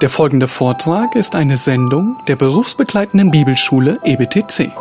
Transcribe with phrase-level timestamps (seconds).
[0.00, 4.72] Der folgende Vortrag ist eine Sendung der berufsbegleitenden Bibelschule EBTC.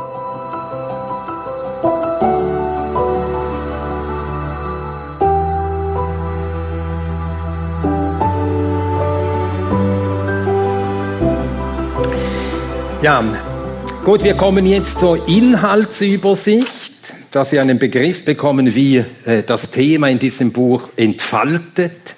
[13.03, 13.23] Ja,
[14.03, 20.07] gut, wir kommen jetzt zur Inhaltsübersicht, dass Sie einen Begriff bekommen, wie äh, das Thema
[20.07, 22.15] in diesem Buch entfaltet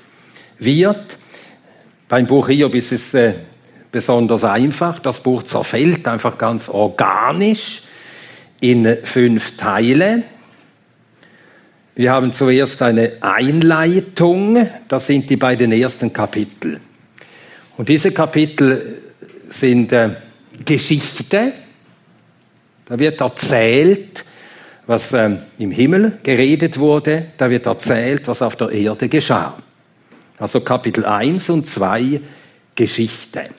[0.59, 1.17] wird.
[2.07, 3.33] Beim Buch Hiob ist es äh,
[3.91, 4.99] besonders einfach.
[4.99, 7.81] Das Buch zerfällt einfach ganz organisch
[8.61, 10.23] in fünf Teile.
[11.95, 16.79] Wir haben zuerst eine Einleitung, das sind die beiden ersten Kapitel.
[17.77, 19.01] Und diese Kapitel
[19.49, 20.11] sind äh,
[20.63, 21.53] Geschichte,
[22.85, 24.23] da wird erzählt,
[24.85, 29.57] was äh, im Himmel geredet wurde, da wird erzählt, was auf der Erde geschah.
[30.37, 32.21] Also Kapitel 1 und 2
[32.75, 33.49] Geschichte.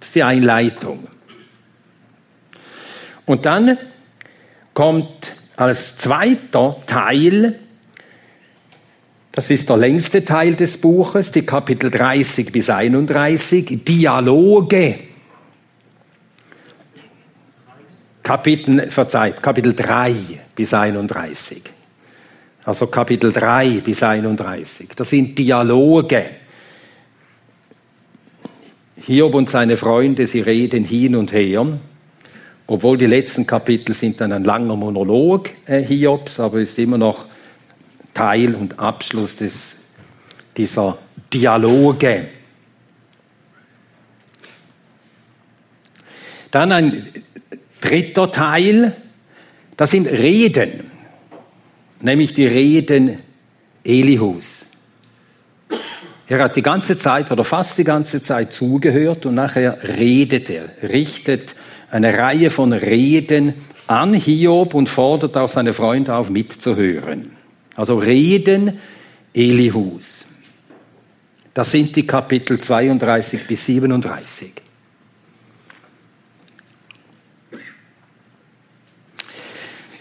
[0.00, 1.06] Das ist die Einleitung.
[3.26, 3.78] Und dann
[4.74, 7.58] kommt als zweiter Teil,
[9.32, 14.98] das ist der längste Teil des Buches, die Kapitel 30 bis 31, Dialoge.
[18.22, 20.14] Kapitel, verzeiht, Kapitel 3
[20.54, 21.62] bis 31
[22.64, 24.90] also Kapitel 3 bis 31.
[24.94, 26.26] Das sind Dialoge.
[28.96, 31.66] Hiob und seine Freunde, sie reden hin und her.
[32.68, 37.26] Obwohl die letzten Kapitel sind dann ein langer Monolog äh, Hiobs, aber ist immer noch
[38.14, 39.74] Teil und Abschluss des,
[40.56, 40.98] dieser
[41.32, 42.28] Dialoge.
[46.52, 47.08] Dann ein
[47.80, 48.94] dritter Teil,
[49.76, 50.91] das sind Reden
[52.02, 53.18] nämlich die Reden
[53.84, 54.64] Elihus.
[56.28, 60.64] Er hat die ganze Zeit oder fast die ganze Zeit zugehört und nachher redet er,
[60.82, 61.54] richtet
[61.90, 63.54] eine Reihe von Reden
[63.86, 67.32] an Hiob und fordert auch seine Freunde auf, mitzuhören.
[67.76, 68.78] Also Reden
[69.34, 70.26] Elihus.
[71.54, 74.52] Das sind die Kapitel 32 bis 37.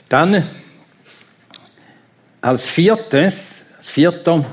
[0.08, 0.44] Dann
[2.42, 4.46] als viertes, als vierter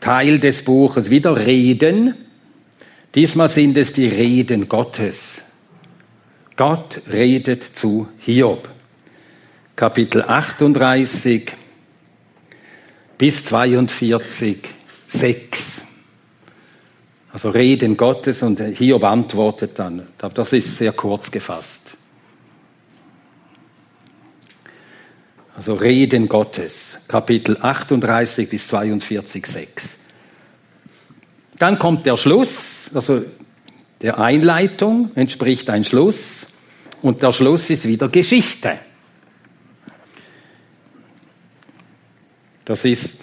[0.00, 2.14] Teil des Buches wieder Reden.
[3.14, 5.42] Diesmal sind es die Reden Gottes.
[6.56, 8.68] Gott redet zu Hiob.
[9.76, 11.52] Kapitel 38
[13.16, 14.58] bis 42,
[15.08, 15.82] 6.
[17.32, 20.06] Also Reden Gottes und Hiob antwortet dann.
[20.18, 21.96] Das ist sehr kurz gefasst.
[25.60, 29.96] Also Reden Gottes, Kapitel 38 bis 42, 6.
[31.58, 33.22] Dann kommt der Schluss, also
[34.00, 36.46] der Einleitung entspricht ein Schluss
[37.02, 38.78] und der Schluss ist wieder Geschichte.
[42.64, 43.18] Das ist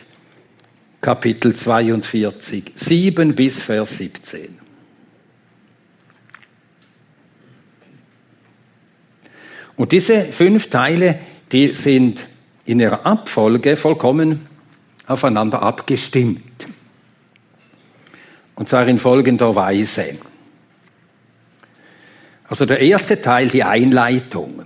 [1.01, 4.59] Kapitel 42, 7 bis Vers 17.
[9.75, 11.17] Und diese fünf Teile
[11.51, 12.25] die sind
[12.65, 14.45] in ihrer Abfolge vollkommen
[15.07, 16.67] aufeinander abgestimmt.
[18.55, 20.17] Und zwar in folgender Weise.
[22.49, 24.63] Also der erste Teil, die Einleitung,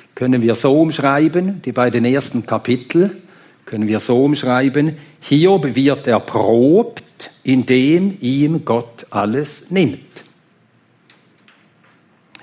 [0.00, 3.22] die können wir so umschreiben, die beiden ersten Kapitel
[3.64, 4.96] können wir so umschreiben.
[5.20, 10.00] Hiob wird erprobt, indem ihm Gott alles nimmt.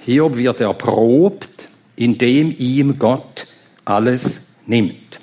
[0.06, 3.48] Hiob wird erprobt, indem ihm Gott
[3.86, 5.20] alles nimmt.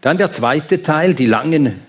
[0.00, 1.80] Dann der zweite Teil, die langen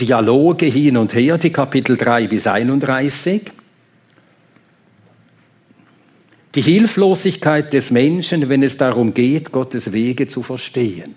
[0.00, 3.42] Dialoge hin und her, die Kapitel 3 bis 31.
[6.54, 11.14] Die Hilflosigkeit des Menschen, wenn es darum geht, Gottes Wege zu verstehen.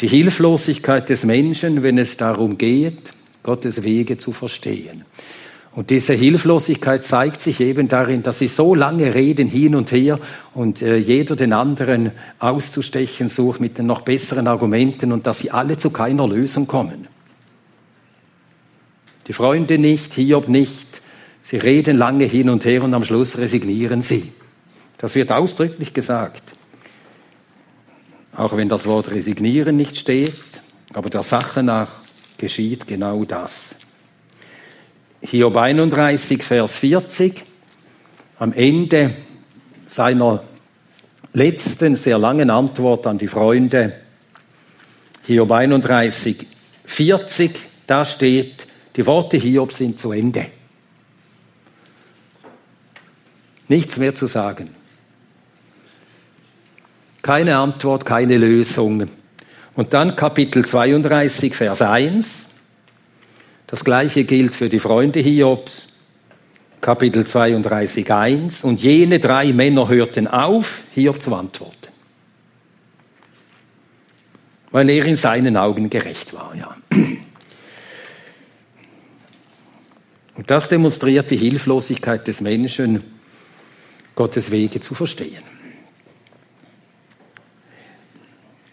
[0.00, 3.12] Die Hilflosigkeit des Menschen, wenn es darum geht,
[3.42, 5.04] Gottes Wege zu verstehen.
[5.72, 10.18] Und diese Hilflosigkeit zeigt sich eben darin, dass sie so lange reden hin und her
[10.52, 15.52] und äh, jeder den anderen auszustechen sucht mit den noch besseren Argumenten und dass sie
[15.52, 17.06] alle zu keiner Lösung kommen.
[19.28, 21.02] Die Freunde nicht, Hiob nicht.
[21.42, 24.32] Sie reden lange hin und her und am Schluss resignieren sie.
[24.98, 26.42] Das wird ausdrücklich gesagt.
[28.36, 30.34] Auch wenn das Wort resignieren nicht steht,
[30.92, 31.92] aber der Sache nach
[32.38, 33.76] geschieht genau das.
[35.22, 37.42] Hiob 31, Vers 40,
[38.38, 39.14] am Ende
[39.86, 40.44] seiner
[41.32, 43.94] letzten, sehr langen Antwort an die Freunde,
[45.26, 46.46] Hiob 31,
[46.86, 47.50] 40,
[47.86, 50.46] da steht, die Worte Hiob sind zu Ende.
[53.68, 54.70] Nichts mehr zu sagen.
[57.22, 59.08] Keine Antwort, keine Lösung.
[59.74, 62.49] Und dann Kapitel 32, Vers 1.
[63.70, 65.86] Das gleiche gilt für die Freunde Hiobs.
[66.80, 68.64] Kapitel 32, 1.
[68.64, 71.76] Und jene drei Männer hörten auf, Hiob zu antworten.
[74.72, 76.76] Weil er in seinen Augen gerecht war, ja.
[80.34, 83.04] Und das demonstriert die Hilflosigkeit des Menschen,
[84.16, 85.44] Gottes Wege zu verstehen.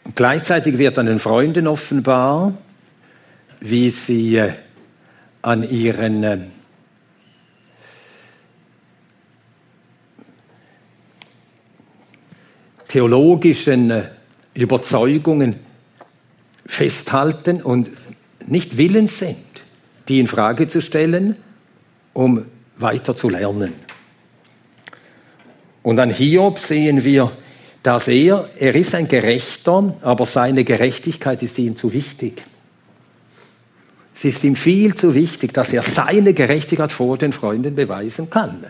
[0.05, 2.53] Und gleichzeitig wird an den Freunden offenbar,
[3.59, 4.53] wie sie äh,
[5.41, 6.39] an ihren äh,
[12.87, 14.09] theologischen äh,
[14.53, 15.57] Überzeugungen
[16.65, 17.91] festhalten und
[18.45, 19.37] nicht willens sind,
[20.07, 21.35] die in Frage zu stellen,
[22.13, 22.45] um
[22.77, 23.73] weiter zu lernen.
[25.83, 27.31] Und an Hiob sehen wir,
[27.83, 32.43] dass er, er ist ein Gerechter, aber seine Gerechtigkeit ist ihm zu wichtig.
[34.17, 38.65] Es ist ihm viel zu wichtig, dass er seine Gerechtigkeit vor den Freunden beweisen kann.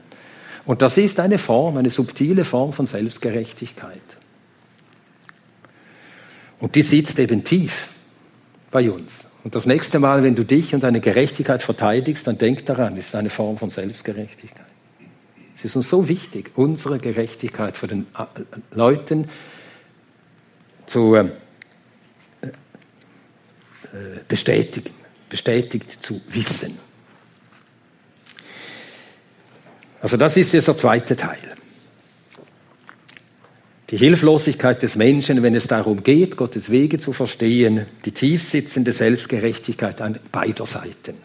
[0.65, 4.01] Und das ist eine Form, eine subtile Form von Selbstgerechtigkeit.
[6.59, 7.87] Und die sitzt eben tief
[8.71, 9.25] bei uns.
[9.45, 13.07] Und das nächste Mal, wenn du dich und deine Gerechtigkeit verteidigst, dann denk daran, es
[13.07, 14.65] ist eine Form von Selbstgerechtigkeit.
[15.55, 18.25] Es ist uns so wichtig, unsere Gerechtigkeit für den äh,
[18.75, 19.29] Leuten
[20.85, 21.29] zu äh,
[22.41, 22.49] äh,
[24.27, 24.91] bestätigen,
[25.29, 26.77] bestätigt zu wissen.
[30.01, 31.37] Also das ist jetzt der zweite Teil.
[33.89, 40.01] Die Hilflosigkeit des Menschen, wenn es darum geht, Gottes Wege zu verstehen, die tiefsitzende Selbstgerechtigkeit
[40.01, 41.15] an beider Seiten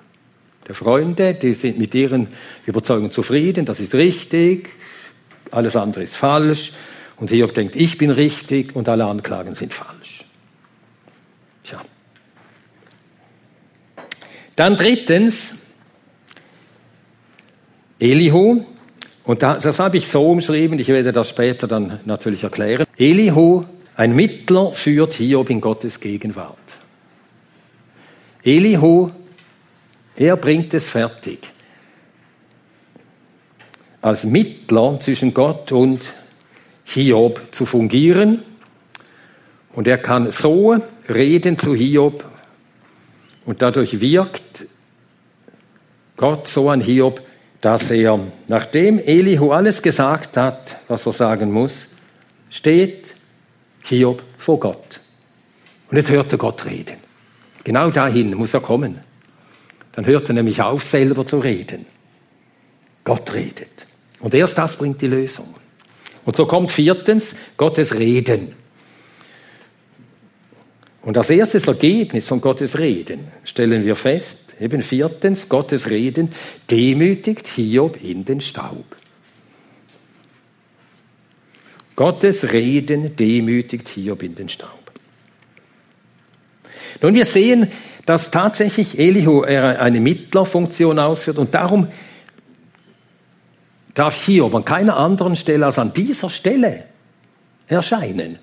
[0.67, 2.29] der Freunde, die sind mit ihren
[2.67, 4.71] Überzeugungen zufrieden, das ist richtig,
[5.51, 6.73] alles andere ist falsch.
[7.17, 10.02] Und Hiob denkt, ich bin richtig und alle Anklagen sind falsch.
[14.57, 15.59] Dann drittens,
[17.99, 18.65] Elihu,
[19.25, 22.87] und das, habe ich so umschrieben, ich werde das später dann natürlich erklären.
[22.99, 23.65] Elihu,
[23.95, 26.59] ein Mittler, führt Hiob in Gottes Gegenwart.
[28.43, 29.11] Elihu
[30.17, 31.39] er bringt es fertig.
[34.01, 36.13] Als Mittler zwischen Gott und
[36.85, 38.43] Hiob zu fungieren.
[39.73, 40.77] Und er kann so
[41.09, 42.25] reden zu Hiob.
[43.45, 44.67] Und dadurch wirkt
[46.17, 47.21] Gott so an Hiob,
[47.61, 48.19] dass er,
[48.49, 51.89] nachdem Elihu alles gesagt hat, was er sagen muss,
[52.51, 53.15] steht
[53.85, 55.01] Hiob vor Gott.
[55.91, 56.97] Und jetzt hört er Gott reden.
[57.65, 58.99] Genau dahin muss er kommen.
[59.93, 61.87] Dann hört er nämlich auf, selber zu reden.
[63.05, 63.87] Gott redet.
[64.21, 65.55] Und erst das bringt die Lösung.
[66.25, 68.55] Und so kommt viertens Gottes Reden.
[71.03, 76.33] Und als erstes Ergebnis von Gottes Reden stellen wir fest, eben viertens, Gottes Reden
[76.71, 78.85] demütigt Hiob in den Staub.
[81.97, 84.93] Gottes Reden demütigt Hiob in den Staub.
[87.01, 87.67] Nun, wir sehen,
[88.07, 91.89] dass tatsächlich Elihu eine Mittlerfunktion ausführt und darum
[93.95, 96.85] darf Hiob an keiner anderen Stelle als an dieser Stelle
[97.67, 98.39] erscheinen.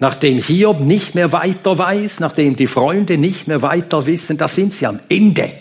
[0.00, 4.74] Nachdem Hiob nicht mehr weiter weiß, nachdem die Freunde nicht mehr weiter wissen, da sind
[4.74, 5.52] sie am Ende.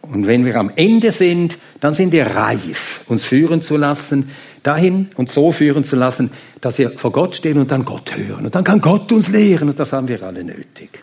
[0.00, 4.30] Und wenn wir am Ende sind, dann sind wir reif, uns führen zu lassen,
[4.62, 6.30] dahin und so führen zu lassen,
[6.62, 8.46] dass wir vor Gott stehen und dann Gott hören.
[8.46, 11.02] Und dann kann Gott uns lehren und das haben wir alle nötig.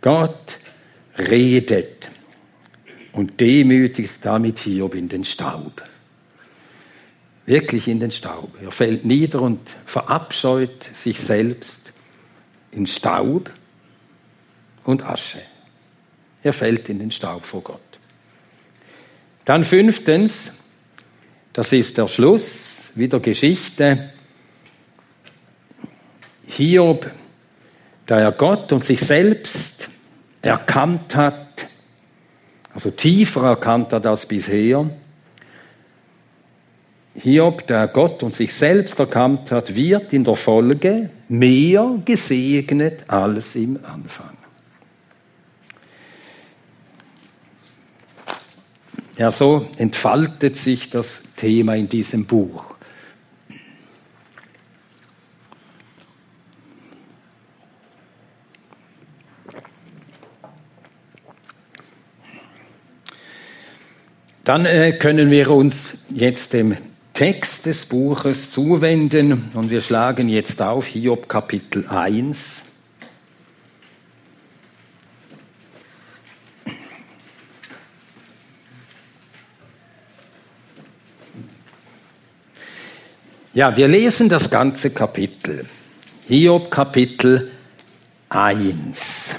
[0.00, 0.58] Gott
[1.18, 2.10] redet
[3.12, 5.82] und demütigt damit Hiob in den Staub.
[7.44, 8.54] Wirklich in den Staub.
[8.62, 11.92] Er fällt nieder und verabscheut sich selbst
[12.70, 13.50] in Staub
[14.84, 15.42] und Asche.
[16.42, 17.80] Er fällt in den Staub vor Gott.
[19.44, 20.52] Dann fünftens,
[21.52, 24.10] das ist der Schluss wieder Geschichte.
[26.44, 27.10] Hiob,
[28.06, 29.90] da er Gott und sich selbst
[30.42, 31.66] erkannt hat,
[32.74, 34.88] also tiefer erkannt hat als bisher.
[37.14, 43.54] Hiob, der Gott und sich selbst erkannt hat, wird in der Folge mehr gesegnet als
[43.54, 44.36] im Anfang.
[49.18, 52.74] Ja, so entfaltet sich das Thema in diesem Buch.
[64.44, 66.76] Dann äh, können wir uns jetzt dem
[67.14, 72.64] Text des Buches zuwenden und wir schlagen jetzt auf Hiob Kapitel 1.
[83.54, 85.66] Ja, wir lesen das ganze Kapitel.
[86.26, 87.50] Hiob Kapitel
[88.30, 89.34] 1.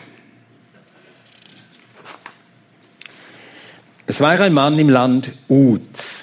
[4.06, 6.23] Es war ein Mann im Land Uz.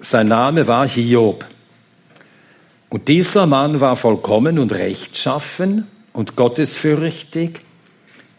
[0.00, 1.44] Sein Name war Hiob.
[2.88, 7.60] Und dieser Mann war vollkommen und rechtschaffen und gottesfürchtig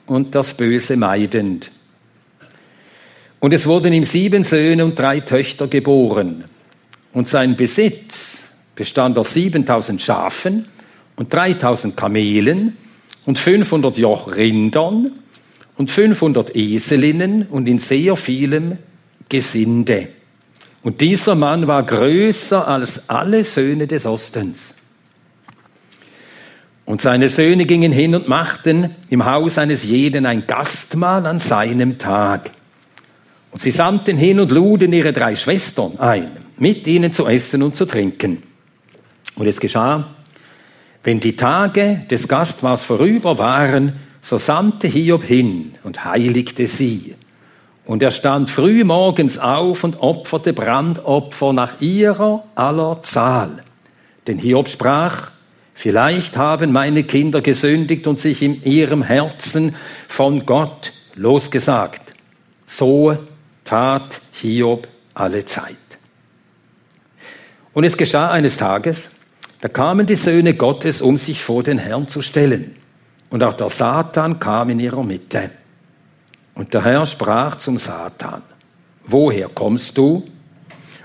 [0.08, 1.72] und das Böse meidend.
[3.39, 6.46] Und es wurden ihm sieben Söhne und drei Töchter geboren.
[7.13, 8.44] Und sein Besitz
[8.75, 10.65] bestand aus 7000 Schafen
[11.15, 12.75] und 3000 Kamelen
[13.25, 15.12] und 500 Joch Rindern
[15.77, 18.80] und 500 Eselinnen und in sehr vielem
[19.30, 20.10] Gesinde.
[20.83, 24.75] Und dieser Mann war größer als alle Söhne des Ostens.
[26.85, 32.00] Und seine Söhne gingen hin und machten im Haus eines jeden ein Gastmahl an seinem
[32.00, 32.51] Tag.
[33.51, 37.75] Und sie sandten hin und luden ihre drei Schwestern ein, mit ihnen zu essen und
[37.75, 38.41] zu trinken.
[39.35, 40.15] Und es geschah,
[41.03, 47.15] wenn die Tage des Gastmahls vorüber waren, so sandte Hiob hin und heiligte sie.
[47.85, 53.63] Und er stand früh morgens auf und opferte Brandopfer nach ihrer aller Zahl.
[54.27, 55.31] Denn Hiob sprach,
[55.73, 59.75] vielleicht haben meine Kinder gesündigt und sich in ihrem Herzen
[60.07, 62.13] von Gott losgesagt.
[62.65, 63.17] So
[63.63, 65.75] tat Hiob alle Zeit.
[67.73, 69.09] Und es geschah eines Tages,
[69.61, 72.75] da kamen die Söhne Gottes, um sich vor den Herrn zu stellen.
[73.29, 75.51] Und auch der Satan kam in ihrer Mitte.
[76.55, 78.41] Und der Herr sprach zum Satan,
[79.03, 80.25] woher kommst du?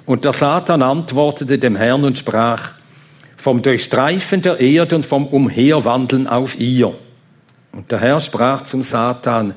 [0.05, 2.73] Und der Satan antwortete dem Herrn und sprach,
[3.37, 6.95] vom Durchstreifen der Erde und vom Umherwandeln auf ihr.
[7.73, 9.55] Und der Herr sprach zum Satan,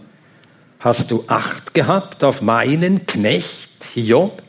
[0.80, 4.44] hast du Acht gehabt auf meinen Knecht Hiob?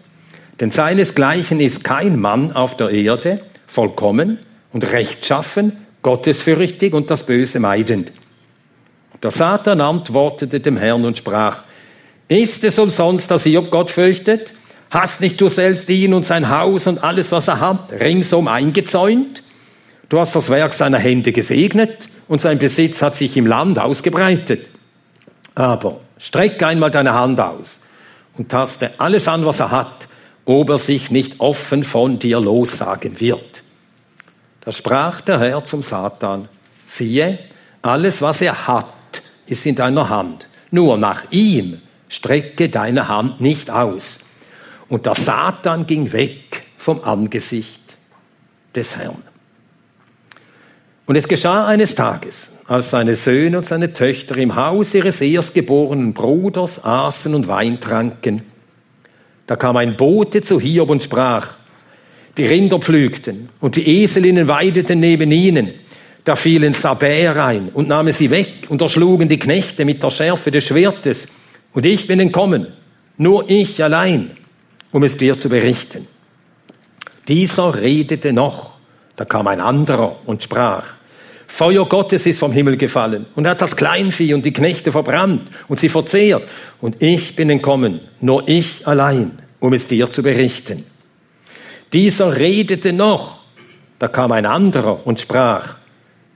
[0.58, 4.40] Denn seinesgleichen ist kein Mann auf der Erde, vollkommen
[4.72, 8.12] und rechtschaffen, gottesfürchtig und das Böse meidend.
[9.22, 11.64] Der Satan antwortete dem Herrn und sprach,
[12.28, 14.54] ist es umsonst, dass Hiob Gott fürchtet?
[14.90, 19.42] Hast nicht du selbst ihn und sein Haus und alles, was er hat, ringsum eingezäunt?
[20.08, 24.68] Du hast das Werk seiner Hände gesegnet und sein Besitz hat sich im Land ausgebreitet.
[25.54, 27.80] Aber streck einmal deine Hand aus
[28.38, 30.08] und taste alles an, was er hat,
[30.44, 33.62] ob er sich nicht offen von dir lossagen wird.
[34.62, 36.48] Da sprach der Herr zum Satan,
[36.86, 37.38] siehe,
[37.82, 38.86] alles, was er hat,
[39.50, 40.48] ist in deiner Hand.
[40.70, 44.20] Nur nach ihm strecke deine Hand nicht aus.
[44.88, 47.80] Und der Satan ging weg vom Angesicht
[48.74, 49.22] des Herrn.
[51.06, 56.12] Und es geschah eines Tages, als seine Söhne und seine Töchter im Haus ihres erstgeborenen
[56.12, 58.42] Bruders aßen und Wein tranken.
[59.46, 61.54] Da kam ein Bote zu Hiob und sprach,
[62.36, 65.72] die Rinder pflügten und die Eselinnen weideten neben ihnen.
[66.30, 70.52] Da fielen Sabäer ein und nahmen sie weg und erschlugen die Knechte mit der Schärfe
[70.52, 71.26] des Schwertes.
[71.72, 72.68] Und ich bin entkommen,
[73.16, 74.30] nur ich allein,
[74.92, 76.06] um es dir zu berichten.
[77.26, 78.74] Dieser redete noch,
[79.16, 80.86] da kam ein anderer und sprach,
[81.48, 85.80] Feuer Gottes ist vom Himmel gefallen und hat das Kleinvieh und die Knechte verbrannt und
[85.80, 86.44] sie verzehrt.
[86.80, 90.86] Und ich bin entkommen, nur ich allein, um es dir zu berichten.
[91.92, 93.40] Dieser redete noch.
[93.98, 95.79] Da kam ein anderer und sprach,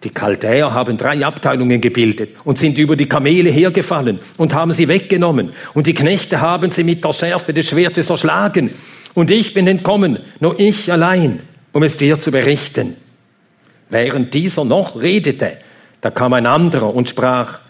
[0.04, 4.87] die Chaldäer haben drei Abteilungen gebildet und sind über die Kamele hergefallen und haben sie
[4.88, 5.52] weggenommen.
[5.73, 8.70] Und die Knechte haben sie mit der Schärfe des Schwertes erschlagen.
[9.14, 11.40] Und ich bin entkommen, nur ich allein,
[11.73, 12.96] um es dir zu berichten.
[13.88, 15.56] Während dieser noch redete,
[16.00, 17.61] da kam ein anderer und sprach,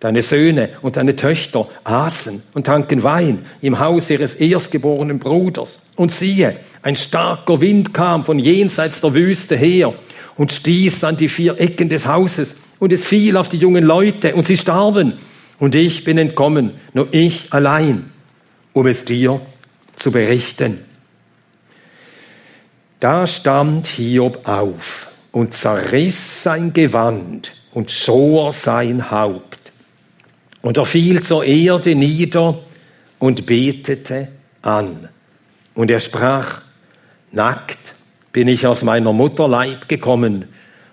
[0.00, 5.80] Deine Söhne und deine Töchter aßen und tranken Wein im Haus ihres erstgeborenen Bruders.
[5.96, 9.94] Und siehe, ein starker Wind kam von jenseits der Wüste her
[10.36, 14.34] und stieß an die vier Ecken des Hauses und es fiel auf die jungen Leute
[14.34, 15.14] und sie starben.
[15.58, 18.10] Und ich bin entkommen, nur ich allein,
[18.72, 19.40] um es dir
[19.96, 20.80] zu berichten.
[23.00, 29.72] Da stand Hiob auf und zerriss sein Gewand und schor sein Haupt.
[30.62, 32.58] Und er fiel zur Erde nieder
[33.18, 34.28] und betete
[34.62, 35.08] an.
[35.74, 36.62] Und er sprach,
[37.30, 37.93] nackt
[38.34, 40.46] bin ich aus meiner Mutter Leib gekommen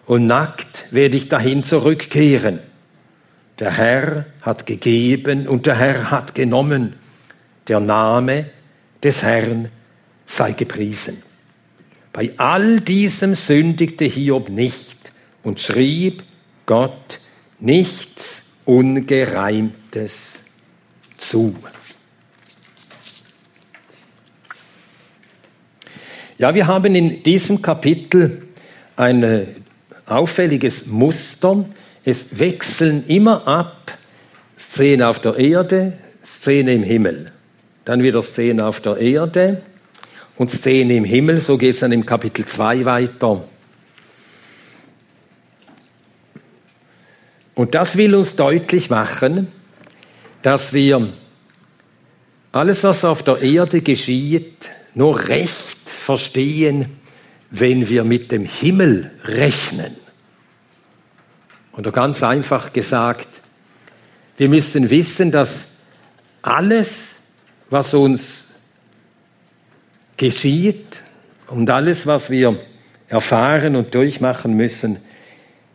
[0.06, 2.60] und nackt werde ich dahin zurückkehren.
[3.60, 6.94] Der Herr hat gegeben und der Herr hat genommen.
[7.68, 8.46] Der Name
[9.02, 9.70] des Herrn
[10.28, 11.18] sei gepriesen.
[12.14, 16.24] Bei all diesem sündigte Hiob nicht und schrieb
[16.68, 17.20] Gott
[17.60, 20.44] nichts Ungereimtes
[21.18, 21.56] zu.
[26.42, 28.42] Ja, wir haben in diesem Kapitel
[28.96, 29.48] ein
[30.08, 31.66] auffälliges Muster.
[32.04, 33.96] Es wechseln immer ab
[34.58, 37.32] Szene auf der Erde, Szene im Himmel.
[37.86, 39.62] Dann wieder Szene auf der Erde
[40.36, 41.40] und Szene im Himmel.
[41.42, 43.44] So geht es dann im Kapitel 2 weiter.
[47.54, 49.48] Und das will uns deutlich machen,
[50.42, 51.08] dass wir
[52.52, 56.98] alles, was auf der Erde geschieht, nur recht verstehen,
[57.52, 59.96] wenn wir mit dem Himmel rechnen.
[61.74, 63.28] Oder ganz einfach gesagt,
[64.38, 65.66] wir müssen wissen, dass
[66.42, 67.14] alles,
[67.70, 68.46] was uns
[70.18, 71.04] geschieht
[71.48, 72.60] und alles, was wir
[73.08, 74.98] erfahren und durchmachen müssen,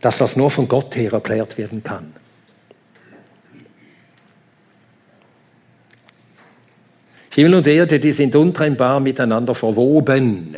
[0.00, 2.12] dass das nur von Gott her erklärt werden kann.
[7.36, 10.56] Himmel und Erde, die sind untrennbar miteinander verwoben.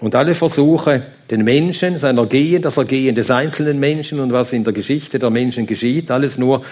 [0.00, 4.64] Und alle Versuche, den Menschen, sein Ergehen, das Ergehen des einzelnen Menschen und was in
[4.64, 6.62] der Geschichte der Menschen geschieht, alles nur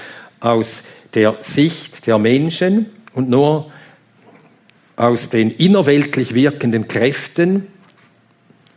[0.41, 3.71] aus der Sicht der Menschen und nur
[4.97, 7.67] aus den innerweltlich wirkenden Kräften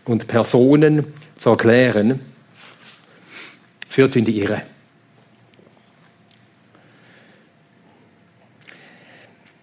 [0.03, 2.20] und Personen zu erklären,
[3.88, 4.75] führt in die Irre.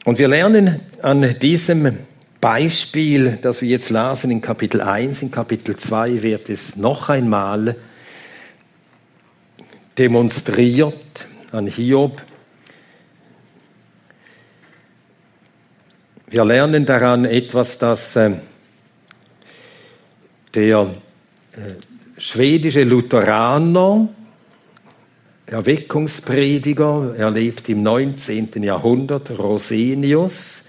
[0.04, 1.96] Und wir lernen an diesem
[2.40, 7.76] Beispiel, das wir jetzt lasen in Kapitel 1, in Kapitel 2 wird es noch einmal
[9.96, 12.20] demonstriert an Hiob.
[16.26, 18.32] Wir lernen daran etwas, dass äh,
[20.54, 20.94] der
[21.52, 21.74] äh,
[22.18, 24.08] schwedische Lutheraner
[25.52, 28.62] Erweckungsprediger, er lebt im 19.
[28.62, 30.62] Jahrhundert, Rosenius.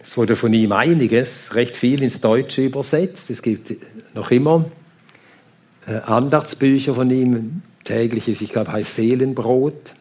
[0.00, 3.30] Es wurde von ihm einiges, recht viel ins Deutsche übersetzt.
[3.30, 3.74] Es gibt
[4.12, 4.64] noch immer
[5.86, 9.94] äh, Andachtsbücher von ihm, tägliches, ich glaube, heißt Seelenbrot.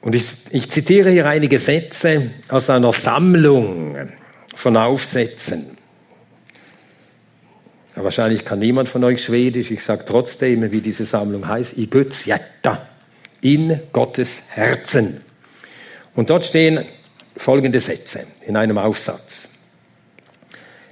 [0.00, 3.96] Und ich, ich zitiere hier einige Sätze aus einer Sammlung
[4.54, 5.77] von Aufsätzen.
[7.98, 9.72] Ja, wahrscheinlich kann niemand von euch Schwedisch.
[9.72, 12.86] Ich sage trotzdem, wie diese Sammlung heißt, i Guds hjärta,
[13.40, 15.20] in Gottes Herzen.
[16.14, 16.84] Und dort stehen
[17.36, 19.48] folgende Sätze in einem Aufsatz.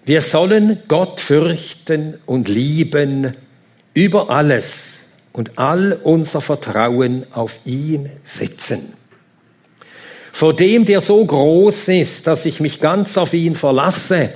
[0.04, 3.36] Wir sollen Gott fürchten und lieben
[3.94, 4.96] über alles
[5.32, 8.94] und all unser Vertrauen auf ihn setzen.
[10.32, 14.30] Vor dem, der so groß ist, dass ich mich ganz auf ihn verlasse,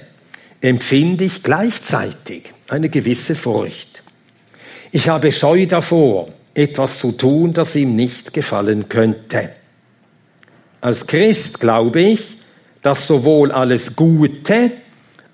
[0.60, 4.02] empfinde ich gleichzeitig eine gewisse Furcht.
[4.92, 9.50] Ich habe Scheu davor, etwas zu tun, das ihm nicht gefallen könnte.
[10.80, 12.36] Als Christ glaube ich,
[12.82, 14.72] dass sowohl alles Gute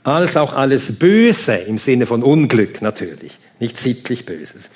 [0.03, 4.69] als auch alles Böse, im Sinne von Unglück natürlich, nicht sittlich Böses,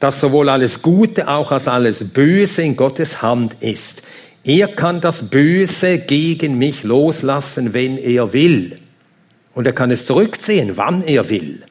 [0.00, 4.02] dass sowohl alles Gute auch als alles Böse in Gottes Hand ist.
[4.44, 8.78] Er kann das Böse gegen mich loslassen, wenn er will.
[9.54, 11.64] Und er kann es zurückziehen, wann er will.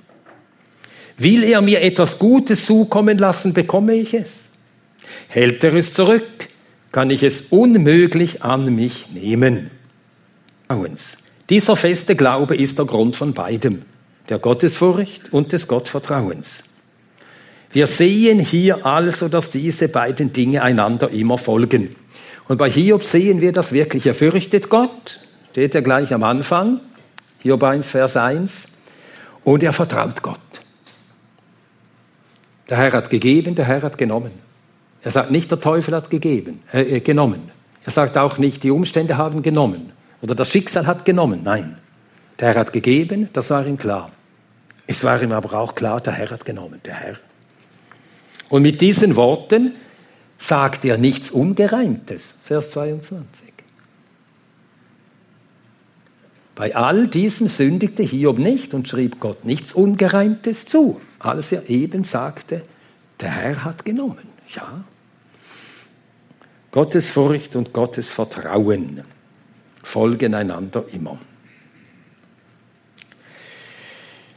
[1.22, 4.50] Will er mir etwas Gutes zukommen lassen, bekomme ich es.
[5.28, 6.24] Hält er es zurück,
[6.92, 9.70] kann ich es unmöglich an mich nehmen.
[11.50, 13.84] Dieser feste Glaube ist der Grund von beidem,
[14.30, 16.64] der Gottesfurcht und des Gottvertrauens.
[17.72, 21.96] Wir sehen hier also, dass diese beiden Dinge einander immer folgen.
[22.48, 24.08] Und bei Hiob sehen wir das wirklich.
[24.08, 25.20] Er fürchtet Gott,
[25.52, 26.80] steht ja gleich am Anfang,
[27.44, 28.68] Hiob 1, Vers 1,
[29.44, 30.40] und er vertraut Gott.
[32.72, 34.32] Der Herr hat gegeben, der Herr hat genommen.
[35.04, 37.52] Er sagt nicht, der Teufel hat gegeben, äh, genommen.
[37.84, 41.42] Er sagt auch nicht, die Umstände haben genommen oder das Schicksal hat genommen.
[41.44, 41.78] Nein,
[42.40, 44.14] der Herr hat gegeben, das war ihm klar.
[44.88, 47.16] Es war ihm aber auch klar, der Herr hat genommen, der Herr.
[48.48, 49.74] Und mit diesen Worten
[50.38, 53.52] sagt er nichts Ungereimtes, Vers 22.
[56.56, 62.04] Bei all diesem sündigte Hiob nicht und schrieb Gott nichts Ungereimtes zu als er eben
[62.04, 62.64] sagte,
[63.20, 64.28] der Herr hat genommen.
[64.48, 64.84] Ja.
[66.72, 69.04] Gottes Furcht und Gottes Vertrauen
[69.84, 71.20] folgen einander immer.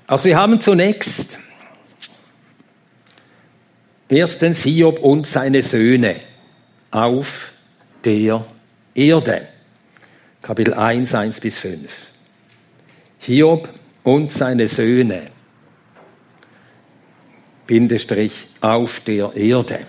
[0.07, 1.39] Also wir haben zunächst
[4.09, 6.21] erstens Hiob und seine Söhne.
[6.91, 7.53] auf
[8.05, 8.47] der
[8.95, 9.49] Erde.
[10.43, 12.11] Kapitel 1, 1 bis 5.
[13.19, 13.69] Hiob
[14.05, 15.34] und seine Söhne.
[17.67, 19.87] Bindestrich auf der Erde.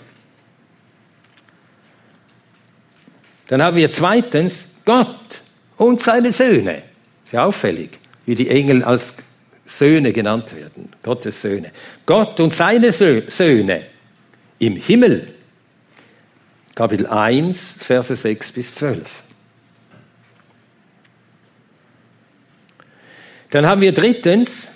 [3.48, 5.42] Dann haben wir zweitens Gott
[5.78, 6.84] und seine Söhne.
[7.26, 9.16] Sehr auffällig, wie die Engel als
[9.66, 10.90] Söhne genannt werden.
[11.04, 11.72] Gottes Söhne.
[12.06, 13.88] Gott und seine Söhne
[14.60, 15.34] im Himmel.
[16.76, 19.24] Kapitel 1, Verse 6 bis 12.
[23.52, 24.72] Dann haben wir drittens,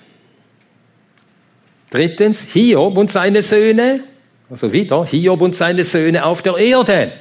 [1.90, 4.04] drittens Hiob und seine Söhne,
[4.50, 7.12] also wieder Hiob und seine Söhne auf der Erde.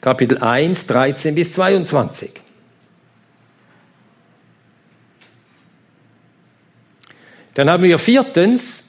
[0.00, 2.30] Kapitel 1, 13 bis 22.
[7.54, 8.84] Dann haben wir viertens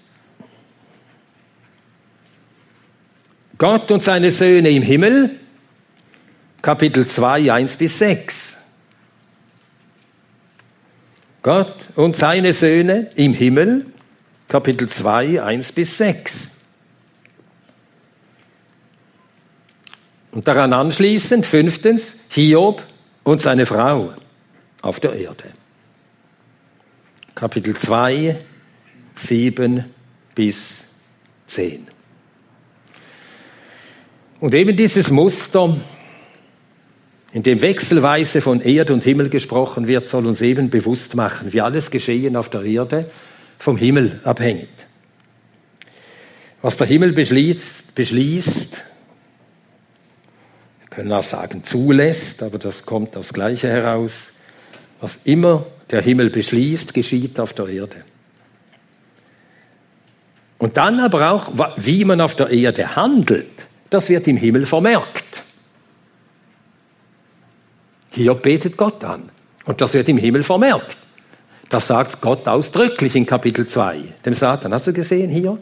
[3.58, 5.40] Gott und seine Söhne im Himmel,
[6.62, 8.58] Kapitel 2, 1 bis 6.
[11.42, 13.86] Gott und seine Söhne im Himmel,
[14.48, 16.50] Kapitel 2, 1 bis 6.
[20.32, 22.84] Und daran anschließend, fünftens, Hiob
[23.24, 24.14] und seine Frau
[24.82, 25.46] auf der Erde.
[27.34, 28.38] Kapitel 2,
[29.16, 29.86] 7
[30.36, 30.84] bis
[31.48, 31.88] 10.
[34.40, 35.76] Und eben dieses Muster,
[37.32, 41.62] in dem wechselweise von Erde und Himmel gesprochen wird, soll uns eben bewusst machen, wie
[41.62, 43.10] alles Geschehen auf der Erde
[43.58, 44.88] vom Himmel abhängt.
[46.62, 48.84] Was der Himmel beschließt, beschließt
[50.96, 54.32] wir können auch sagen zulässt, aber das kommt aufs Gleiche heraus,
[55.02, 57.98] was immer der Himmel beschließt, geschieht auf der Erde.
[60.58, 65.44] Und dann aber auch, wie man auf der Erde handelt, das wird im Himmel vermerkt.
[68.12, 69.30] Hier betet Gott an
[69.66, 70.98] und das wird im Himmel vermerkt.
[71.70, 74.02] Das sagt Gott ausdrücklich in Kapitel 2.
[74.26, 75.58] Dem Satan, hast du gesehen hier?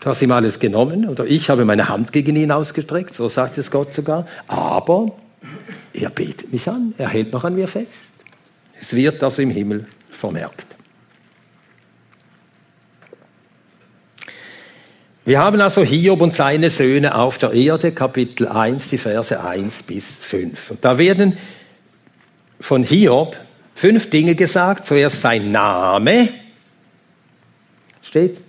[0.00, 3.58] Du hast ihm alles genommen oder ich habe meine Hand gegen ihn ausgestreckt, so sagt
[3.58, 4.26] es Gott sogar.
[4.48, 5.12] Aber
[5.92, 8.14] er betet mich an, er hält noch an mir fest.
[8.80, 10.66] Es wird also im Himmel vermerkt.
[15.24, 19.84] Wir haben also Hiob und seine Söhne auf der Erde, Kapitel 1, die Verse 1
[19.84, 20.72] bis 5.
[20.72, 21.38] Und da werden
[22.58, 23.36] von Hiob
[23.74, 24.86] fünf Dinge gesagt.
[24.86, 26.28] Zuerst sein Name.
[28.02, 28.42] Steht,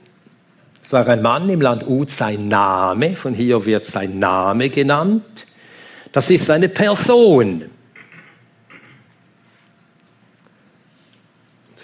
[0.83, 3.15] es war ein Mann im Land Ud, sein Name.
[3.15, 5.47] Von Hiob wird sein Name genannt.
[6.12, 7.65] Das ist seine Person.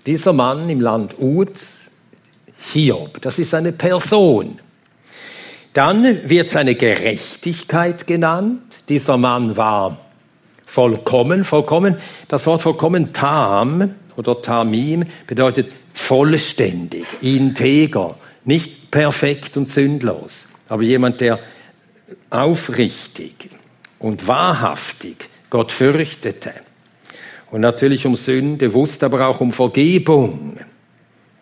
[0.06, 1.54] Dieser Mann im Land Ud,
[2.74, 4.60] Hiob, das ist eine Person.
[5.74, 8.82] Dann wird seine Gerechtigkeit genannt.
[8.90, 10.09] Dieser Mann war
[10.70, 11.98] vollkommen, vollkommen.
[12.28, 21.22] Das Wort vollkommen tam oder tamim bedeutet vollständig, integer, nicht perfekt und sündlos, aber jemand,
[21.22, 21.40] der
[22.30, 23.50] aufrichtig
[23.98, 26.54] und wahrhaftig Gott fürchtete.
[27.50, 30.58] Und natürlich um Sünde, wusste aber auch um Vergebung.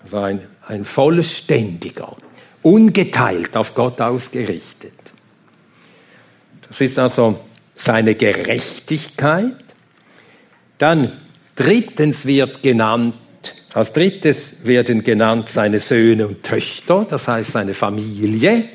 [0.03, 2.15] Also ein, ein vollständiger
[2.61, 4.93] ungeteilt auf Gott ausgerichtet.
[6.65, 7.37] Das ist also
[7.77, 9.55] seine Gerechtigkeit.
[10.77, 11.13] Dann
[11.55, 13.15] drittens wird genannt,
[13.73, 18.65] als drittes werden genannt seine Söhne und Töchter, das heißt seine Familie.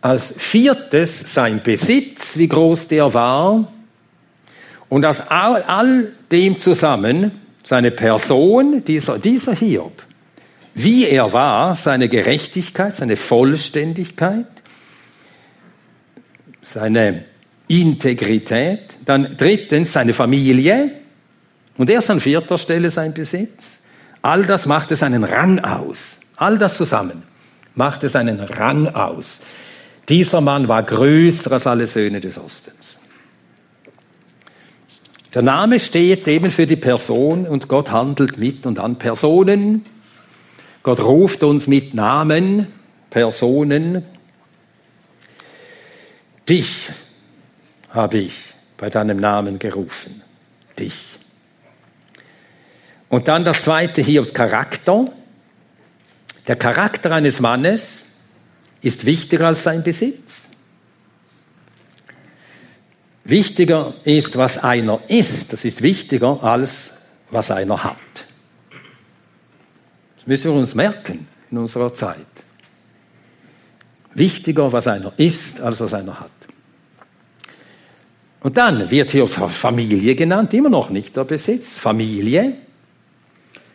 [0.00, 3.72] Als viertes sein Besitz, wie groß der war.
[4.88, 10.02] Und aus all, all dem zusammen seine Person, dieser, dieser Hiob,
[10.74, 14.46] wie er war, seine Gerechtigkeit, seine Vollständigkeit,
[16.62, 17.24] seine
[17.68, 20.92] Integrität, dann drittens seine Familie
[21.76, 23.80] und erst an vierter Stelle sein Besitz.
[24.22, 26.18] All das machte seinen Rang aus.
[26.36, 27.22] All das zusammen
[27.74, 29.40] machte seinen Rang aus.
[30.08, 32.98] Dieser Mann war größer als alle Söhne des Ostens.
[35.34, 39.84] Der Name steht eben für die Person und Gott handelt mit und an Personen.
[40.82, 42.66] Gott ruft uns mit Namen,
[43.10, 44.04] Personen.
[46.48, 46.90] Dich
[47.90, 50.22] habe ich bei deinem Namen gerufen.
[50.78, 50.96] Dich.
[53.08, 55.12] Und dann das zweite hier aufs Charakter.
[56.48, 58.06] Der Charakter eines Mannes
[58.80, 60.48] ist wichtiger als sein Besitz.
[63.24, 65.52] Wichtiger ist, was einer ist.
[65.52, 66.92] Das ist wichtiger als
[67.30, 67.98] was einer hat.
[70.22, 71.26] Das müssen wir uns merken.
[71.50, 72.16] in unserer Zeit.
[74.14, 76.30] Wichtiger, was einer ist, als was einer hat.
[78.40, 82.54] Und dann wird Hiobs Familie genannt, immer noch nicht der Besitz, Familie.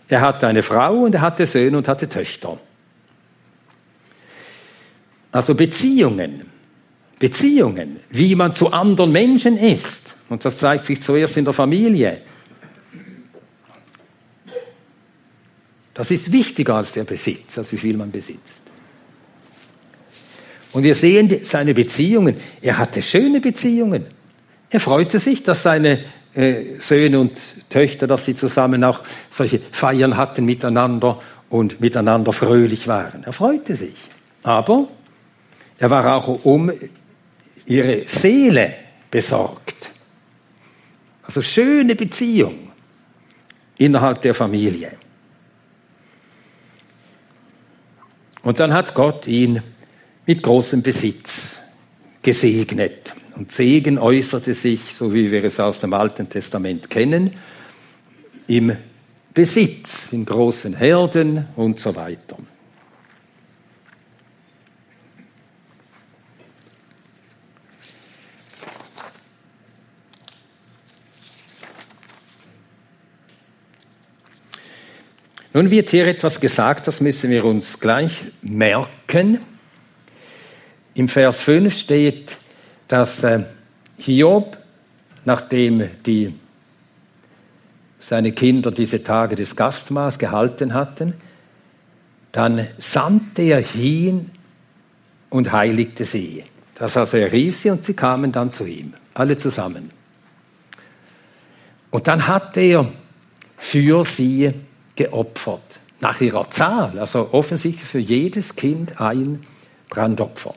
[0.07, 2.57] Er hatte eine Frau und er hatte Söhne und hatte Töchter.
[5.31, 6.49] Also Beziehungen,
[7.19, 10.15] Beziehungen, wie man zu anderen Menschen ist.
[10.29, 12.21] Und das zeigt sich zuerst in der Familie.
[15.97, 18.62] Das ist wichtiger als der Besitz, als wie viel man besitzt.
[20.71, 22.38] Und wir sehen seine Beziehungen.
[22.62, 24.05] Er hatte schöne Beziehungen.
[24.69, 26.03] Er freute sich, dass seine
[26.36, 27.31] äh, Söhne und
[27.71, 28.99] Töchter, dass sie zusammen auch
[29.31, 33.23] solche Feiern hatten miteinander und miteinander fröhlich waren.
[33.23, 33.95] Er freute sich.
[34.43, 34.89] Aber
[35.79, 36.71] er war auch um
[37.65, 38.71] ihre Seele
[39.10, 39.89] besorgt.
[41.23, 42.71] Also schöne Beziehung
[43.79, 44.91] innerhalb der Familie.
[48.47, 49.62] Und dann hat Gott ihn
[50.25, 51.57] mit großem Besitz
[52.21, 53.13] gesegnet.
[53.36, 57.31] Und Segen äußerte sich, so wie wir es aus dem Alten Testament kennen,
[58.47, 58.73] im
[59.33, 62.38] Besitz, in großen Herden und so weiter.
[75.58, 79.39] Nun wird hier etwas gesagt, das müssen wir uns gleich merken.
[80.93, 82.38] Im Vers 5 steht,
[82.88, 83.43] dass äh,
[83.98, 84.56] Hiob,
[85.26, 86.36] nachdem die,
[88.00, 91.15] seine Kinder diese Tage des Gastmahls gehalten hatten,
[92.32, 94.30] dann sandte er hin
[95.32, 96.43] und heiligte sie.
[96.76, 99.89] Das also er rief sie und sie kamen dann zu ihm, alle zusammen.
[101.89, 102.88] Und dann hat er
[103.58, 104.54] für sie
[104.97, 105.79] geopfert.
[105.99, 109.43] Nach ihrer Zahl, also offensichtlich für jedes Kind ein
[109.89, 110.53] Brandopfer.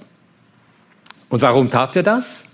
[1.31, 2.45] Und warum tat er das?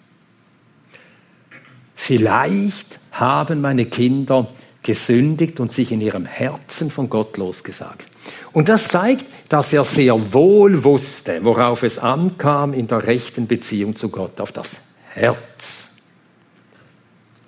[1.96, 4.48] Vielleicht haben meine Kinder
[4.82, 8.06] gesündigt und sich in ihrem Herzen von Gott losgesagt.
[8.52, 13.96] Und das zeigt, dass er sehr wohl wusste, worauf es ankam in der rechten Beziehung
[13.96, 14.76] zu Gott, auf das
[15.14, 15.94] Herz.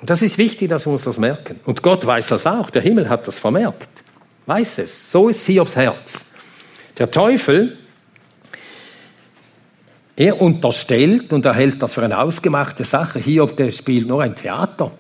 [0.01, 1.61] Und das ist wichtig, dass wir uns das merken.
[1.65, 4.03] Und Gott weiß das auch, der Himmel hat das vermerkt
[4.49, 5.13] weiß es.
[5.13, 6.27] So ist Hiobs Herz.
[6.97, 7.79] Der Teufel,
[10.17, 13.21] er unterstellt und er hält das für eine ausgemachte Sache.
[13.21, 14.91] Hiob, der spielt nur ein Theater.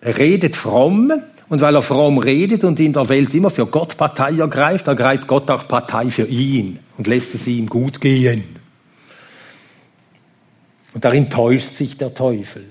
[0.00, 1.12] Er redet fromm
[1.48, 5.26] und weil er fromm redet und in der Welt immer für Gott Partei ergreift, ergreift
[5.26, 8.44] Gott auch Partei für ihn und lässt es ihm gut gehen.
[10.94, 12.64] Und darin täuscht sich der Teufel.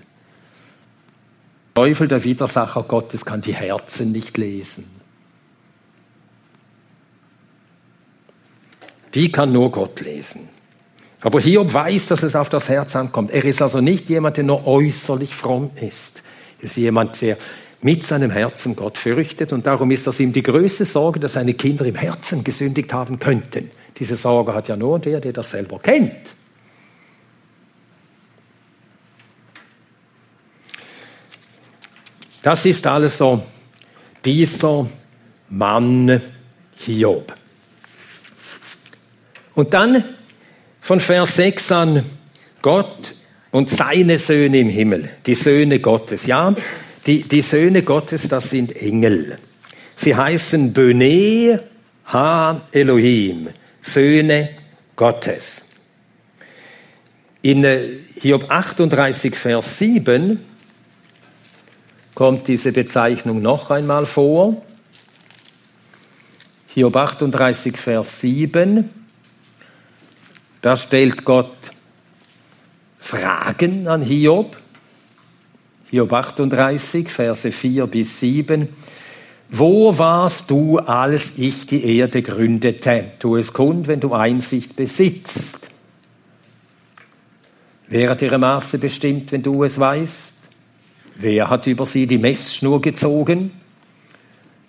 [1.76, 4.97] Der Teufel, der Widersacher Gottes, kann die Herzen nicht lesen.
[9.18, 10.48] Die kann nur Gott lesen.
[11.22, 13.32] Aber Hiob weiß, dass es auf das Herz ankommt.
[13.32, 16.22] Er ist also nicht jemand, der nur äußerlich fromm ist.
[16.60, 17.36] Er ist jemand, der
[17.82, 21.56] mit seinem Herzen Gott fürchtet und darum ist das ihm die größte Sorge, dass seine
[21.56, 23.72] Kinder im Herzen gesündigt haben könnten.
[23.98, 26.36] Diese Sorge hat ja nur der, der das selber kennt.
[32.44, 33.42] Das ist also
[34.24, 34.86] dieser
[35.50, 36.22] Mann
[36.76, 37.34] Hiob.
[39.58, 40.04] Und dann
[40.82, 42.06] von Vers 6 an
[42.62, 43.16] Gott
[43.50, 46.28] und seine Söhne im Himmel, die Söhne Gottes.
[46.28, 46.56] Ja,
[47.08, 49.40] die, die Söhne Gottes, das sind Engel.
[49.96, 51.64] Sie heißen Böne
[52.06, 53.50] Ha Elohim,
[53.82, 54.50] Söhne
[54.96, 55.64] Gottes.
[57.42, 60.40] In äh, Hiob 38, Vers 7
[62.14, 64.62] kommt diese Bezeichnung noch einmal vor.
[66.68, 68.97] Hiob 38, Vers 7.
[70.62, 71.72] Da stellt Gott
[72.98, 74.58] Fragen an Hiob.
[75.90, 78.68] Hiob 38, Verse 4 bis 7.
[79.50, 83.12] Wo warst du, als ich die Erde gründete?
[83.20, 85.70] Tu es kund, wenn du Einsicht besitzt.
[87.88, 90.36] Wer hat ihre Maße bestimmt, wenn du es weißt?
[91.16, 93.52] Wer hat über sie die Messschnur gezogen?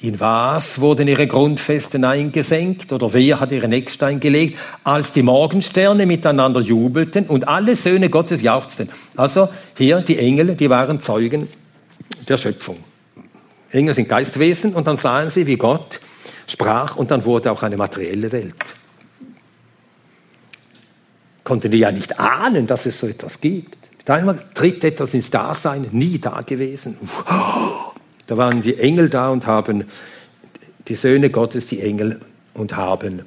[0.00, 6.06] In was wurden ihre Grundfesten eingesenkt oder wer hat ihren Eckstein gelegt, als die Morgensterne
[6.06, 8.88] miteinander jubelten und alle Söhne Gottes jauchzten?
[9.16, 11.48] Also hier die Engel, die waren Zeugen
[12.28, 12.76] der Schöpfung.
[13.72, 16.00] Engel sind Geistwesen und dann sahen sie, wie Gott
[16.46, 18.54] sprach und dann wurde auch eine materielle Welt.
[21.42, 23.90] Konnten die ja nicht ahnen, dass es so etwas gibt.
[24.04, 26.96] Da einmal tritt etwas ins Dasein, nie da gewesen.
[28.28, 29.84] Da waren die Engel da und haben,
[30.86, 32.20] die Söhne Gottes, die Engel,
[32.54, 33.22] und haben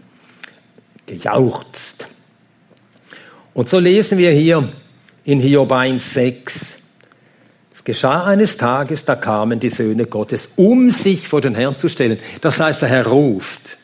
[1.06, 2.08] gejauchzt.
[3.54, 4.70] Und so lesen wir hier
[5.26, 6.76] in Hiob 1,6.
[7.74, 11.90] Es geschah eines Tages, da kamen die Söhne Gottes, um sich vor den Herrn zu
[11.90, 12.20] stellen.
[12.42, 13.78] Das heißt, der Herr ruft.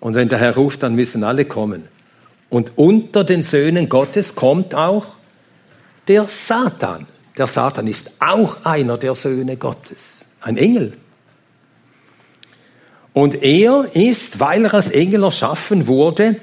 [0.00, 1.84] Und wenn der Herr ruft, dann müssen alle kommen.
[2.50, 5.06] Und unter den Söhnen Gottes kommt auch
[6.08, 7.06] der Satan.
[7.38, 10.94] Der Satan ist auch einer der Söhne Gottes, ein Engel.
[13.12, 16.36] Und er ist, weil er als Engel erschaffen wurde,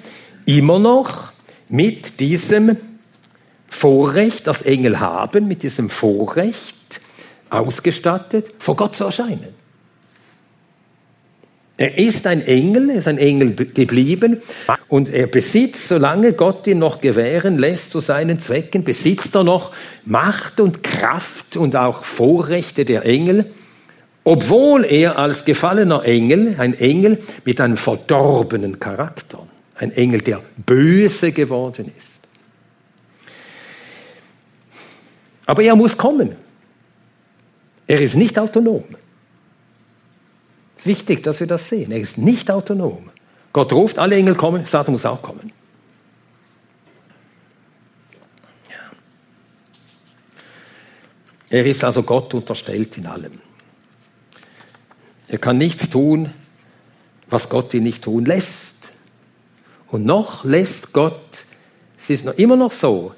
[0.45, 1.31] immer noch
[1.67, 2.77] mit diesem
[3.67, 7.01] Vorrecht, das Engel haben, mit diesem Vorrecht
[7.49, 9.59] ausgestattet, vor Gott zu erscheinen.
[11.77, 14.41] Er ist ein Engel, er ist ein Engel geblieben
[14.89, 19.71] und er besitzt, solange Gott ihn noch gewähren lässt zu seinen Zwecken, besitzt er noch
[20.03, 23.49] Macht und Kraft und auch Vorrechte der Engel,
[24.23, 31.31] obwohl er als gefallener Engel, ein Engel mit einem verdorbenen Charakter, ein Engel, der böse
[31.31, 32.19] geworden ist.
[35.45, 36.35] Aber er muss kommen.
[37.87, 38.83] Er ist nicht autonom.
[40.77, 41.91] Es ist wichtig, dass wir das sehen.
[41.91, 43.09] Er ist nicht autonom.
[43.51, 45.51] Gott ruft, alle Engel kommen, Satan muss auch kommen.
[51.49, 53.48] Er ist also Gott unterstellt in allem.
[55.29, 56.31] Er kann nichts tun,
[57.29, 58.89] was Gott ihn nicht tun lässt.
[59.87, 61.45] Und noch lässt Gott,
[61.97, 63.13] es ist noch immer noch so,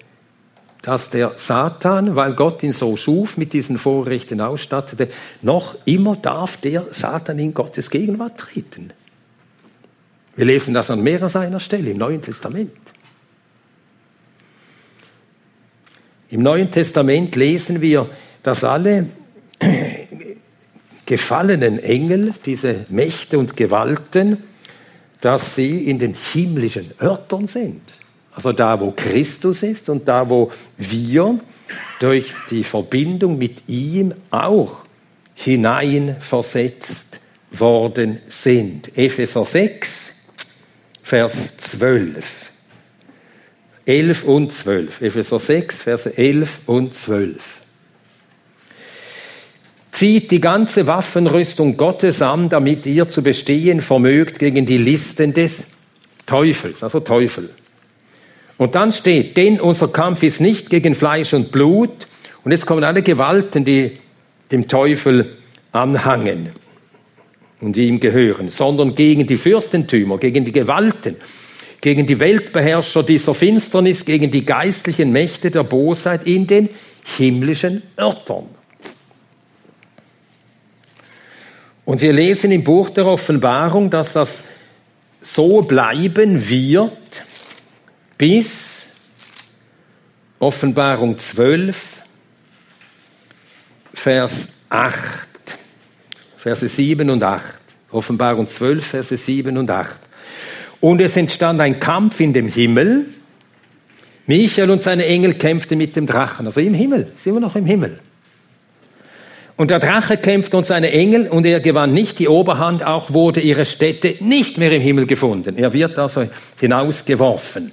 [0.82, 5.10] dass der Satan, weil Gott ihn so schuf, mit diesen Vorrechten ausstattete,
[5.42, 8.92] noch immer darf der Satan in Gottes Gegenwart treten.
[10.36, 12.72] Wir lesen das an mehrerer seiner Stelle im Neuen Testament.
[16.30, 18.10] Im Neuen Testament lesen wir,
[18.44, 19.08] dass alle
[21.06, 24.44] gefallenen Engel, diese Mächte und Gewalten,
[25.22, 27.82] dass sie in den himmlischen Örtern sind.
[28.34, 31.40] Also da, wo Christus ist und da, wo wir
[32.00, 34.86] durch die Verbindung mit ihm auch
[35.36, 37.20] hineinversetzt
[37.52, 38.98] worden sind.
[38.98, 40.14] Epheser 6,
[41.04, 42.52] Vers 12.
[43.86, 45.02] 11 und 12.
[45.02, 47.61] Epheser 6, Verse 11 und 12.
[50.02, 55.64] Zieht die ganze Waffenrüstung Gottes an, damit ihr zu bestehen vermögt gegen die Listen des
[56.26, 57.52] Teufels, also Teufel.
[58.58, 62.08] Und dann steht, denn unser Kampf ist nicht gegen Fleisch und Blut.
[62.44, 63.92] Und jetzt kommen alle Gewalten, die
[64.52, 65.38] dem Teufel
[65.72, 66.50] anhangen
[67.60, 71.18] und ihm gehören, sondern gegen die Fürstentümer, gegen die Gewalten,
[71.80, 76.70] gegen die Weltbeherrscher dieser Finsternis, gegen die geistlichen Mächte der Bosheit in den
[77.06, 78.61] himmlischen Örtern.
[81.86, 84.44] Und wir lesen im Buch der Offenbarung, dass das
[85.22, 86.92] so bleiben wird,
[88.18, 88.86] bis
[90.40, 92.04] Offenbarung 12,
[93.94, 95.28] Vers 8,
[96.38, 97.60] Verse 7 und 8.
[97.92, 100.00] Offenbarung 12, Verse 7 und 8.
[100.80, 103.06] Und es entstand ein Kampf in dem Himmel.
[104.26, 106.48] Michael und seine Engel kämpften mit dem Drachen.
[106.48, 108.00] Also im Himmel, sind wir noch im Himmel.
[109.62, 113.42] Und der Drache kämpfte und seine Engel und er gewann nicht die Oberhand, auch wurde
[113.42, 115.56] ihre Stätte nicht mehr im Himmel gefunden.
[115.56, 116.28] Er wird also
[116.60, 117.72] hinausgeworfen.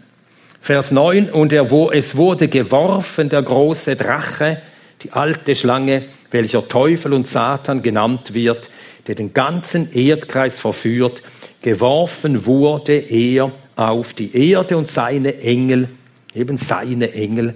[0.61, 4.61] Vers 9, und er, wo, es wurde geworfen, der große Drache,
[5.01, 8.69] die alte Schlange, welcher Teufel und Satan genannt wird,
[9.07, 11.23] der den ganzen Erdkreis verführt,
[11.63, 15.89] geworfen wurde er auf die Erde und seine Engel,
[16.35, 17.55] eben seine Engel,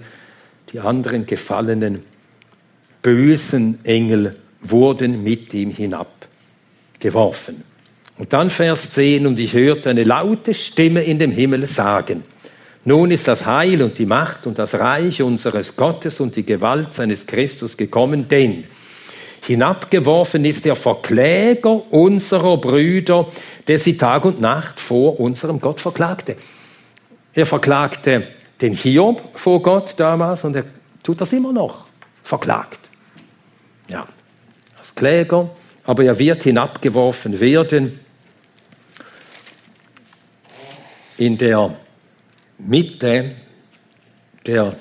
[0.71, 2.01] die anderen gefallenen,
[3.03, 7.63] bösen Engel wurden mit ihm hinabgeworfen.
[8.17, 12.23] Und dann Vers 10, und ich hörte eine laute Stimme in dem Himmel sagen,
[12.85, 16.93] nun ist das Heil und die Macht und das Reich unseres Gottes und die Gewalt
[16.93, 18.65] seines Christus gekommen, denn
[19.45, 23.27] hinabgeworfen ist der Verkläger unserer Brüder,
[23.67, 26.35] der sie Tag und Nacht vor unserem Gott verklagte.
[27.33, 28.27] Er verklagte
[28.61, 30.65] den Hiob vor Gott damals und er
[31.01, 31.87] tut das immer noch,
[32.23, 32.82] verklagt.
[33.87, 34.07] Ja,
[34.79, 35.49] als Kläger,
[35.83, 37.99] aber er wird hinabgeworfen werden
[41.17, 41.75] in der
[42.57, 43.35] Mitte
[44.45, 44.75] der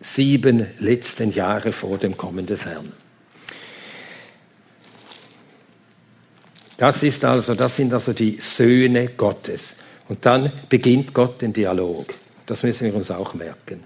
[0.00, 2.92] sieben letzten Jahre vor dem Kommen des Herrn.
[6.76, 9.74] Das ist also, das sind also die Söhne Gottes.
[10.08, 12.14] Und dann beginnt Gott den Dialog.
[12.44, 13.82] Das müssen wir uns auch merken.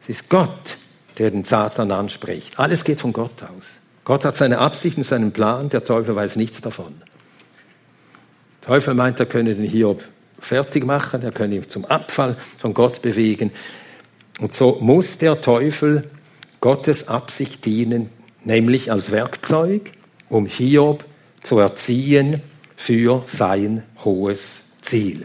[0.00, 0.76] Es ist Gott,
[1.18, 2.58] der den Satan anspricht.
[2.58, 3.78] Alles geht von Gott aus.
[4.04, 6.94] Gott hat seine Absichten, seinen Plan, der Teufel weiß nichts davon.
[8.60, 10.02] Der Teufel meint, er könne den Hiob
[10.40, 13.52] fertig machen, er kann ihn zum Abfall von Gott bewegen.
[14.40, 16.02] Und so muss der Teufel
[16.60, 18.10] Gottes Absicht dienen,
[18.44, 19.92] nämlich als Werkzeug,
[20.28, 21.04] um Hiob
[21.42, 22.40] zu erziehen
[22.76, 25.24] für sein hohes Ziel.